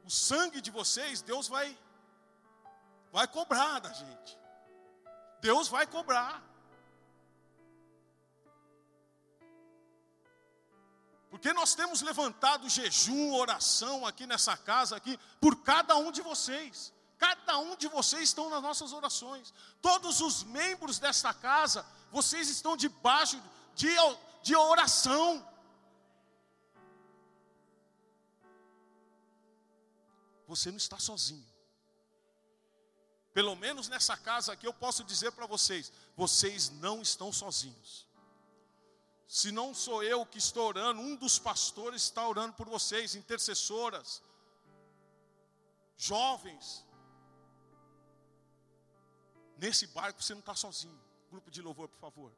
[0.07, 1.77] O sangue de vocês, Deus vai,
[3.11, 4.39] vai cobrar da gente.
[5.41, 6.41] Deus vai cobrar.
[11.29, 16.93] Porque nós temos levantado jejum, oração aqui nessa casa aqui por cada um de vocês.
[17.17, 19.53] Cada um de vocês estão nas nossas orações.
[19.81, 23.41] Todos os membros desta casa, vocês estão debaixo
[23.75, 23.93] de,
[24.41, 25.45] de oração.
[30.47, 31.45] Você não está sozinho.
[33.33, 38.07] Pelo menos nessa casa aqui eu posso dizer para vocês: vocês não estão sozinhos.
[39.27, 44.21] Se não sou eu que estou orando, um dos pastores está orando por vocês, intercessoras,
[45.97, 46.87] jovens,
[49.57, 50.99] Nesse barco você não está sozinho.
[51.31, 52.31] Grupo de louvor, por favor.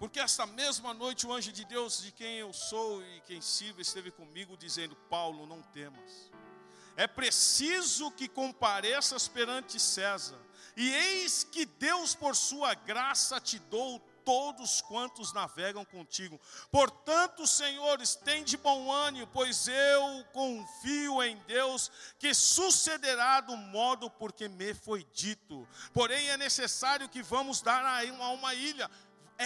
[0.00, 3.82] Porque esta mesma noite o anjo de Deus, de quem eu sou e quem sirvo,
[3.82, 6.30] esteve comigo, dizendo: Paulo, não temas.
[6.96, 10.40] É preciso que compareças perante César.
[10.74, 16.40] E eis que Deus, por sua graça, te dou todos quantos navegam contigo.
[16.70, 24.08] Portanto, senhores, tem de bom ânimo, pois eu confio em Deus, que sucederá do modo
[24.08, 25.66] porque me foi dito.
[25.92, 28.90] Porém, é necessário que vamos dar a uma ilha,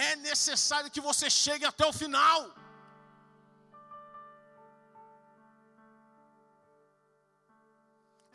[0.03, 2.41] é necessário que você chegue até o final.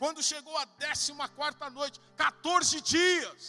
[0.01, 3.43] Quando chegou a 14 noite, 14 dias.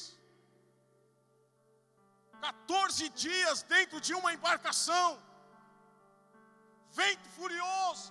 [2.48, 5.10] 14 dias dentro de uma embarcação.
[7.00, 8.08] Vento furioso.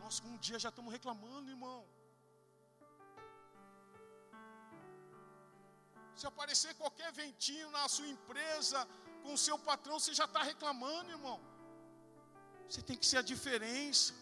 [0.00, 1.80] Nós com um dia já estamos reclamando, irmão.
[6.22, 8.80] Se aparecer qualquer ventinho na sua empresa,
[9.22, 11.38] com o seu patrão, você já está reclamando, irmão.
[12.68, 14.12] Você tem que ser a diferença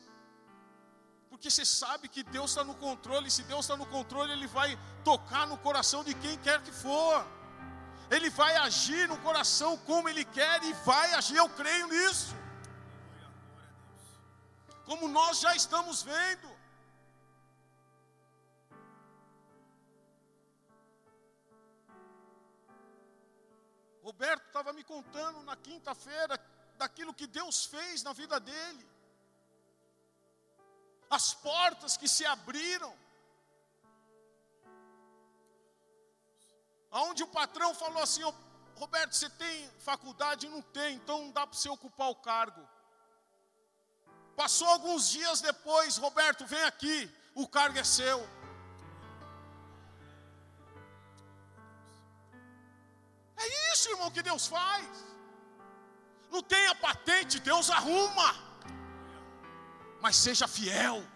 [1.31, 3.31] porque você sabe que Deus está no controle.
[3.31, 4.71] Se Deus está no controle, Ele vai
[5.05, 7.19] tocar no coração de quem quer que for.
[8.11, 11.37] Ele vai agir no coração como Ele quer e vai agir.
[11.37, 12.35] Eu creio nisso.
[14.87, 16.60] Como nós já estamos vendo.
[24.03, 26.39] Roberto estava me contando na quinta-feira
[26.77, 28.91] daquilo que Deus fez na vida dele
[31.11, 32.97] as portas que se abriram.
[36.91, 38.35] Aonde o patrão falou assim: oh,
[38.77, 40.49] Roberto, você tem faculdade?
[40.49, 42.67] Não tem, então não dá para você ocupar o cargo.
[44.37, 48.19] Passou alguns dias depois, Roberto, vem aqui, o cargo é seu.
[53.45, 54.87] É isso, irmão, que Deus faz.
[56.31, 58.51] Não tem a patente, Deus arruma
[60.01, 61.07] mas seja fiel.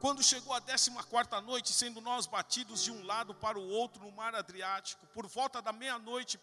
[0.00, 4.02] Quando chegou a décima quarta noite, sendo nós batidos de um lado para o outro
[4.02, 6.38] no mar Adriático, por volta da meia-noite,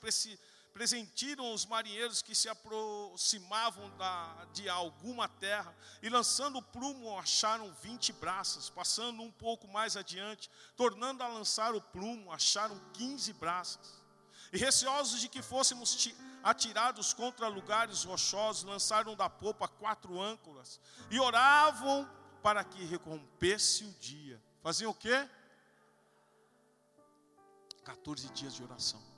[0.76, 5.74] presentiram os marinheiros que se aproximavam da, de alguma terra,
[6.04, 11.74] e lançando o plumo, acharam vinte braças, passando um pouco mais adiante, tornando a lançar
[11.74, 14.04] o plumo, acharam quinze braças.
[14.52, 16.14] E receosos de que fôssemos
[16.44, 22.06] atirados contra lugares rochosos, lançaram da popa quatro âncoras, e oravam
[22.44, 24.44] para que recompesse o dia.
[24.62, 25.30] Faziam o quê?
[27.86, 29.15] 14 dias de oração.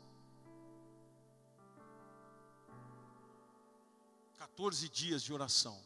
[4.58, 5.80] 14 dias de oração.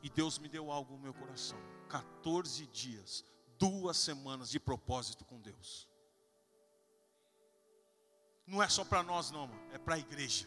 [0.00, 1.58] E Deus me deu algo no meu coração.
[1.88, 3.24] 14 dias,
[3.58, 5.88] duas semanas de propósito com Deus.
[8.46, 10.46] Não é só para nós, não, é para a igreja.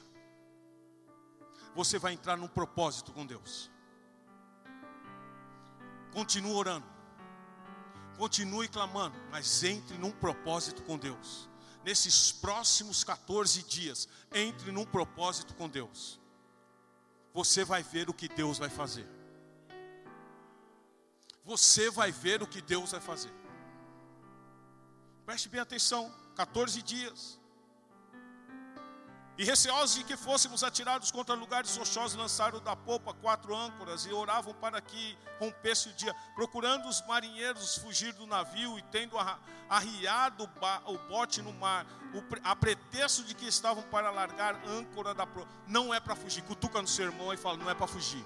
[1.76, 3.70] Você vai entrar num propósito com Deus.
[6.14, 6.88] Continue orando,
[8.18, 11.50] continue clamando, mas entre num propósito com Deus
[11.84, 16.20] nesses próximos 14 dias, entre num propósito com Deus.
[17.34, 19.08] Você vai ver o que Deus vai fazer.
[21.44, 23.34] Você vai ver o que Deus vai fazer.
[25.26, 27.40] Preste bem atenção: 14 dias.
[29.36, 34.14] E receosos de que fôssemos atirados contra lugares rochosos, lançaram da popa quatro âncoras e
[34.14, 39.18] oravam para que rompesse o dia, procurando os marinheiros fugir do navio e tendo
[39.68, 40.48] arriado
[40.86, 41.84] o bote no mar,
[42.44, 45.48] a pretexto de que estavam para largar âncora da proa.
[45.66, 48.24] Não é para fugir, cutuca no seu irmão e fala: não é para fugir.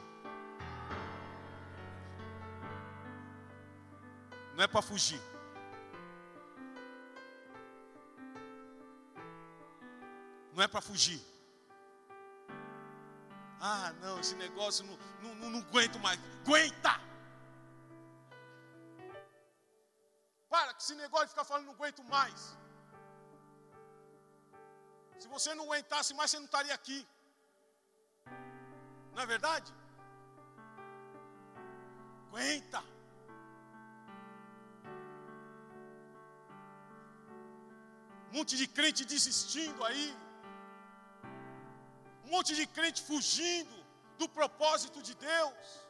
[4.53, 5.21] Não é para fugir.
[10.57, 11.19] Não é para fugir.
[13.71, 16.19] Ah, não, esse negócio não, não, não, aguento mais.
[16.41, 16.93] Aguenta!
[20.53, 22.41] Para que esse negócio de ficar falando não aguento mais.
[25.19, 26.99] Se você não aguentasse mais, você não estaria aqui.
[29.13, 29.71] Não é verdade?
[32.27, 32.83] Aguenta.
[38.29, 40.07] Um monte de crente desistindo aí.
[42.27, 43.73] Um monte de crente fugindo
[44.17, 45.87] do propósito de Deus.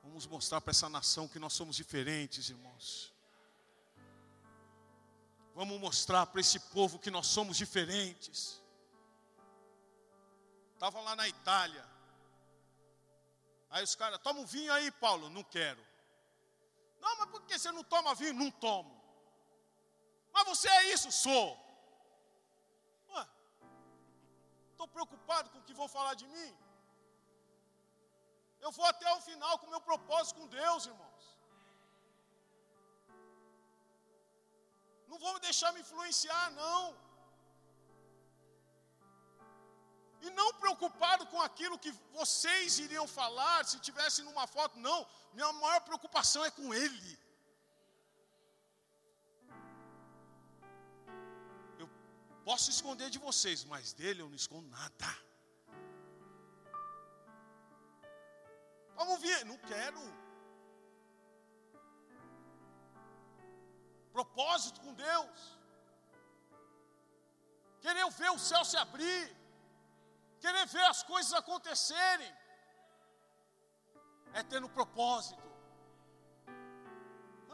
[0.00, 3.12] Vamos mostrar para essa nação que nós somos diferentes, irmãos.
[5.52, 8.62] Vamos mostrar para esse povo que nós somos diferentes.
[10.74, 11.84] Estava lá na Itália.
[13.68, 15.28] Aí os caras, toma um vinho aí, Paulo.
[15.28, 15.84] Não quero.
[17.00, 18.34] Não, mas por que você não toma vinho?
[18.34, 18.94] Não tomo.
[20.32, 21.10] Mas você é isso?
[21.10, 21.63] Sou.
[24.84, 26.50] Estou preocupado com o que vão falar de mim.
[28.64, 31.24] Eu vou até o final com o meu propósito com Deus, irmãos.
[35.10, 36.82] Não vou deixar me influenciar, não.
[40.26, 45.00] E não preocupado com aquilo que vocês iriam falar se tivessem numa foto, não.
[45.32, 47.12] Minha maior preocupação é com Ele.
[52.48, 55.10] Posso esconder de vocês, mas dele eu não escondo nada.
[58.98, 60.02] Vamos ver, não quero.
[64.12, 65.40] Propósito com Deus.
[67.84, 69.24] Querer ver o céu se abrir.
[70.44, 72.32] Querer ver as coisas acontecerem.
[74.32, 75.42] É ter no propósito.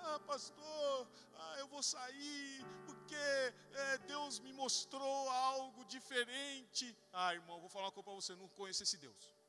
[0.03, 1.07] Ah, pastor,
[1.39, 2.67] ah, eu vou sair
[3.11, 6.97] porque é, Deus me mostrou algo diferente.
[7.13, 9.41] Ah, irmão, vou falar uma coisa para você: não conheço esse Deus.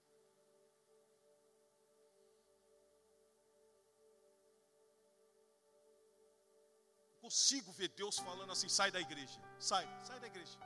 [7.21, 10.57] consigo ver Deus falando assim: sai da igreja, sai, sai da igreja.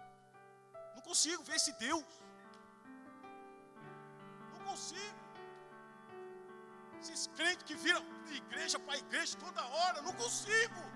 [0.96, 2.06] Não consigo ver esse Deus.
[4.54, 5.20] Não consigo.
[7.02, 10.95] Esses crentes que viram de igreja para igreja toda hora, não consigo.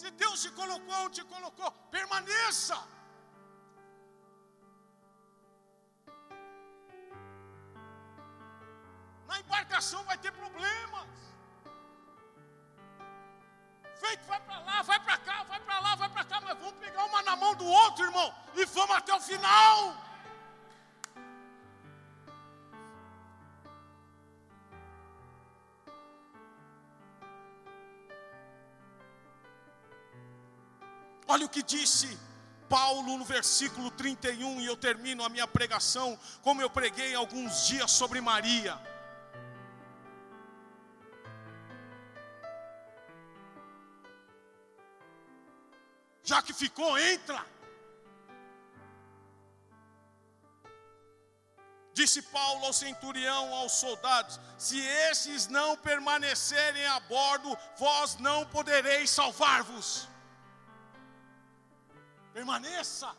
[0.00, 2.78] Se Deus te colocou onde te colocou, permaneça.
[9.28, 11.08] Na embarcação vai ter problemas
[13.98, 16.78] feito, vai para lá, vai para cá, vai para lá, vai para cá, mas vamos
[16.78, 20.07] pegar uma na mão do outro, irmão, e vamos até o final.
[31.30, 32.18] Olha o que disse
[32.70, 37.90] Paulo no versículo 31, e eu termino a minha pregação, como eu preguei alguns dias
[37.90, 38.80] sobre Maria.
[46.24, 47.44] Já que ficou, entra.
[51.92, 59.10] Disse Paulo ao centurião, aos soldados: Se esses não permanecerem a bordo, vós não podereis
[59.10, 60.07] salvar-vos.
[62.38, 63.16] Permaneça.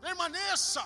[0.00, 0.84] Permaneça.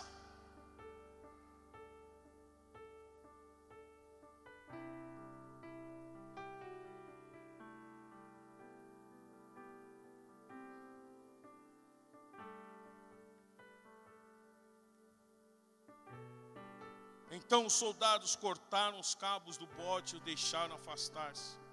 [17.30, 21.69] Então os soldados cortaram os cabos do bote e o deixaram afastar-se.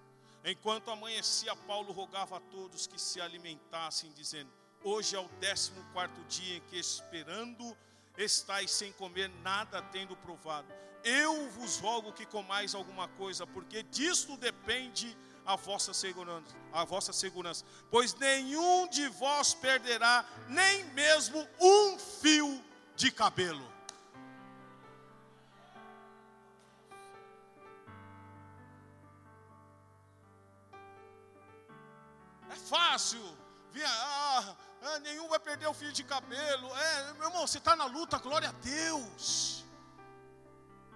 [0.50, 4.50] Enquanto amanhecia, Paulo rogava a todos que se alimentassem, dizendo:
[4.82, 7.78] Hoje é o décimo quarto dia em que, esperando,
[8.18, 10.74] estáis sem comer nada tendo provado.
[11.04, 17.12] Eu vos rogo que comais alguma coisa, porque disto depende a vossa segurança, a vossa
[17.12, 17.66] segurança.
[17.92, 22.64] Pois nenhum de vós perderá nem mesmo um fio
[22.96, 23.77] de cabelo.
[33.08, 33.38] Fácil.
[33.72, 36.68] Vinha, ah, ah, nenhum vai perder o fio de cabelo.
[36.76, 39.64] É, meu irmão, você está na luta, glória a Deus.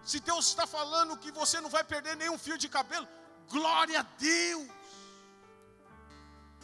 [0.04, 3.08] Se Deus está falando que você não vai perder nenhum fio de cabelo,
[3.50, 4.68] glória a Deus.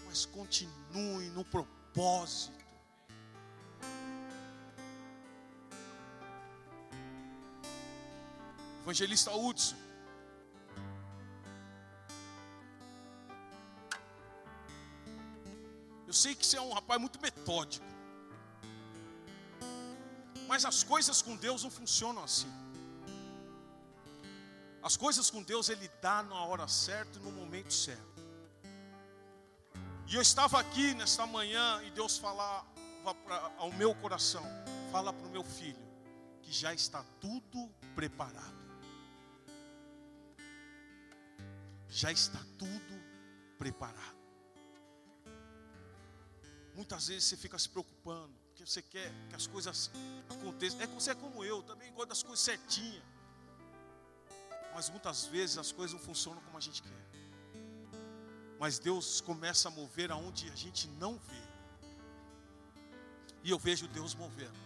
[0.06, 2.58] Mas continue no propósito.
[8.82, 9.87] Evangelista Hudson
[16.08, 17.86] Eu sei que você é um rapaz muito metódico.
[20.48, 22.52] Mas as coisas com Deus não funcionam assim.
[24.82, 28.24] As coisas com Deus Ele dá na hora certa e no momento certo.
[30.08, 32.66] E eu estava aqui nesta manhã e Deus falava
[33.26, 34.44] pra, ao meu coração:
[34.90, 35.86] fala para o meu filho
[36.42, 38.56] que já está tudo preparado.
[41.90, 43.04] Já está tudo
[43.58, 44.17] preparado.
[46.78, 49.90] Muitas vezes você fica se preocupando, porque você quer que as coisas
[50.30, 50.80] aconteçam.
[50.80, 53.04] É você é como eu, também gosto das coisas certinhas.
[54.76, 57.08] Mas muitas vezes as coisas não funcionam como a gente quer.
[58.60, 61.44] Mas Deus começa a mover aonde a gente não vê.
[63.44, 64.60] E eu vejo Deus movendo.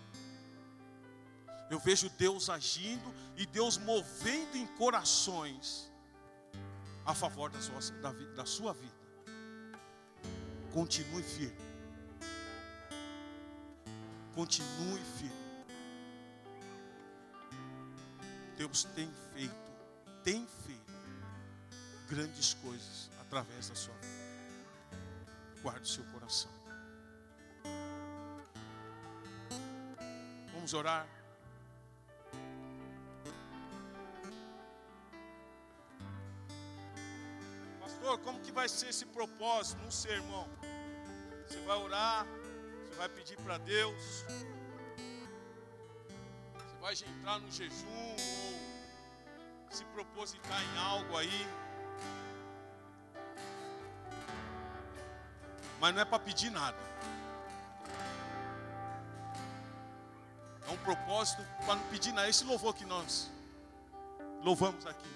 [1.69, 5.89] Eu vejo Deus agindo e Deus movendo em corações
[7.05, 9.01] a favor da sua, da, da sua vida.
[10.73, 11.70] Continue firme.
[14.35, 15.41] Continue firme.
[18.57, 19.71] Deus tem feito,
[20.23, 20.81] tem feito
[22.07, 25.01] grandes coisas através da sua vida.
[25.61, 26.51] Guarde o seu coração.
[30.53, 31.07] Vamos orar.
[37.79, 40.47] Pastor, como que vai ser esse propósito no sermão?
[41.47, 42.27] Você vai orar,
[43.01, 44.23] vai pedir para Deus,
[46.53, 47.87] você vai entrar no jejum
[49.63, 51.47] ou se propositar em algo aí.
[55.79, 56.77] Mas não é para pedir nada.
[60.67, 62.29] É um propósito para não pedir nada.
[62.29, 63.31] Esse louvor que nós
[64.43, 65.09] louvamos aqui.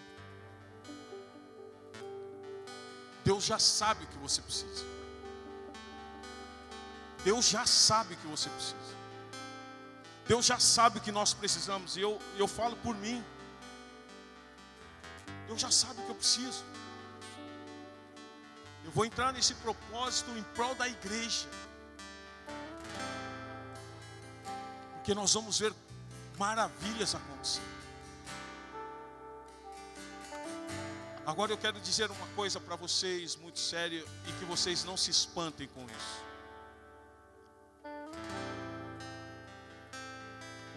[3.24, 5.05] Deus já sabe o que você precisa.
[7.26, 8.96] Deus já sabe o que você precisa.
[10.28, 11.98] Deus já sabe o que nós precisamos.
[11.98, 13.24] E eu, eu falo por mim.
[15.48, 16.64] Deus já sabe o que eu preciso.
[18.84, 21.50] Eu vou entrar nesse propósito em prol da igreja.
[24.94, 25.74] Porque nós vamos ver
[26.38, 27.62] maravilhas acontecer.
[31.26, 35.10] Agora eu quero dizer uma coisa para vocês muito séria e que vocês não se
[35.10, 36.25] espantem com isso.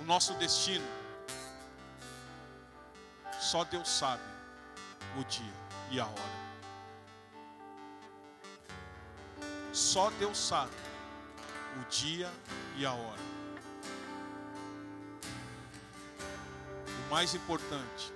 [0.08, 0.86] Nosso destino
[3.38, 4.22] só Deus sabe
[5.18, 5.52] o dia
[5.90, 6.38] e a hora.
[9.72, 10.72] Só Deus sabe
[11.80, 12.32] o dia
[12.76, 13.20] e a hora.
[17.06, 18.12] O mais importante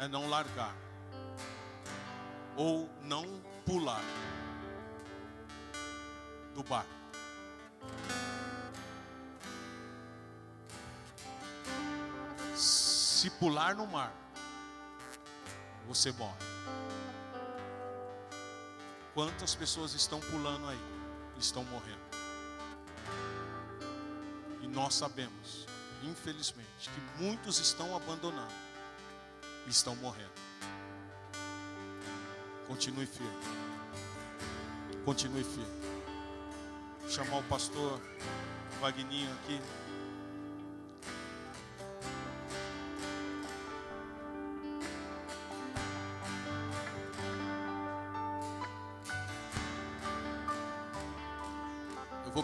[0.00, 0.74] é não largar
[2.56, 3.24] ou não
[3.64, 4.02] pular
[6.52, 6.97] do barco.
[13.18, 14.14] Se pular no mar,
[15.88, 16.38] você morre.
[19.12, 20.78] Quantas pessoas estão pulando aí?
[21.36, 21.98] Estão morrendo.
[24.62, 25.66] E nós sabemos,
[26.04, 28.54] infelizmente, que muitos estão abandonando
[29.66, 30.30] estão morrendo.
[32.68, 33.42] Continue firme.
[35.04, 35.80] Continue firme.
[37.00, 38.00] Vou chamar o pastor
[38.80, 39.60] Vagninho aqui.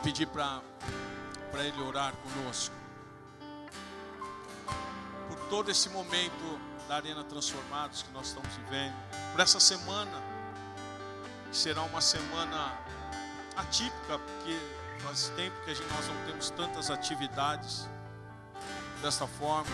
[0.04, 0.60] Pedir para
[1.64, 2.74] ele orar conosco.
[5.28, 8.94] Por todo esse momento da Arena Transformados que nós estamos vivendo.
[9.32, 10.22] Por essa semana,
[11.50, 12.78] que será uma semana
[13.56, 14.58] atípica, porque
[15.02, 17.88] faz tempo que nós não temos tantas atividades
[19.00, 19.70] desta forma.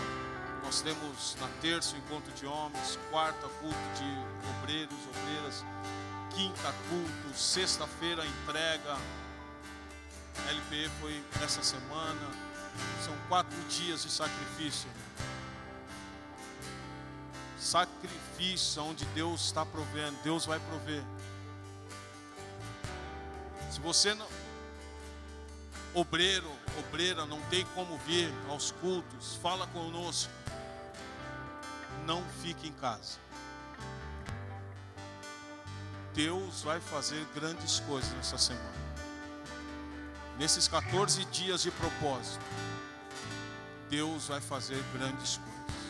[0.63, 5.65] Nós temos na terça o encontro de homens, quarta culto de obreiros, obreiras,
[6.37, 8.97] quinta culto, sexta-feira entrega,
[10.49, 12.21] LPE foi essa semana.
[13.05, 14.89] São quatro dias de sacrifício.
[17.59, 21.03] Sacrifício onde Deus está provendo, Deus vai prover.
[23.71, 24.27] Se você não,
[25.95, 30.33] obreiro, obreira, não tem como vir aos cultos, fala conosco.
[32.07, 33.19] Não fique em casa.
[36.15, 38.90] Deus vai fazer grandes coisas nessa semana
[40.41, 42.43] nesses 14 dias de propósito,
[43.91, 45.85] Deus vai fazer grandes coisas.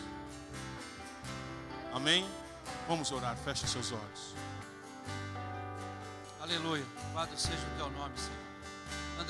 [1.93, 2.29] Amém?
[2.89, 4.35] Vamos orar, feche seus olhos.
[6.41, 6.85] Aleluia.
[7.05, 8.50] Louvado seja o teu nome, Senhor.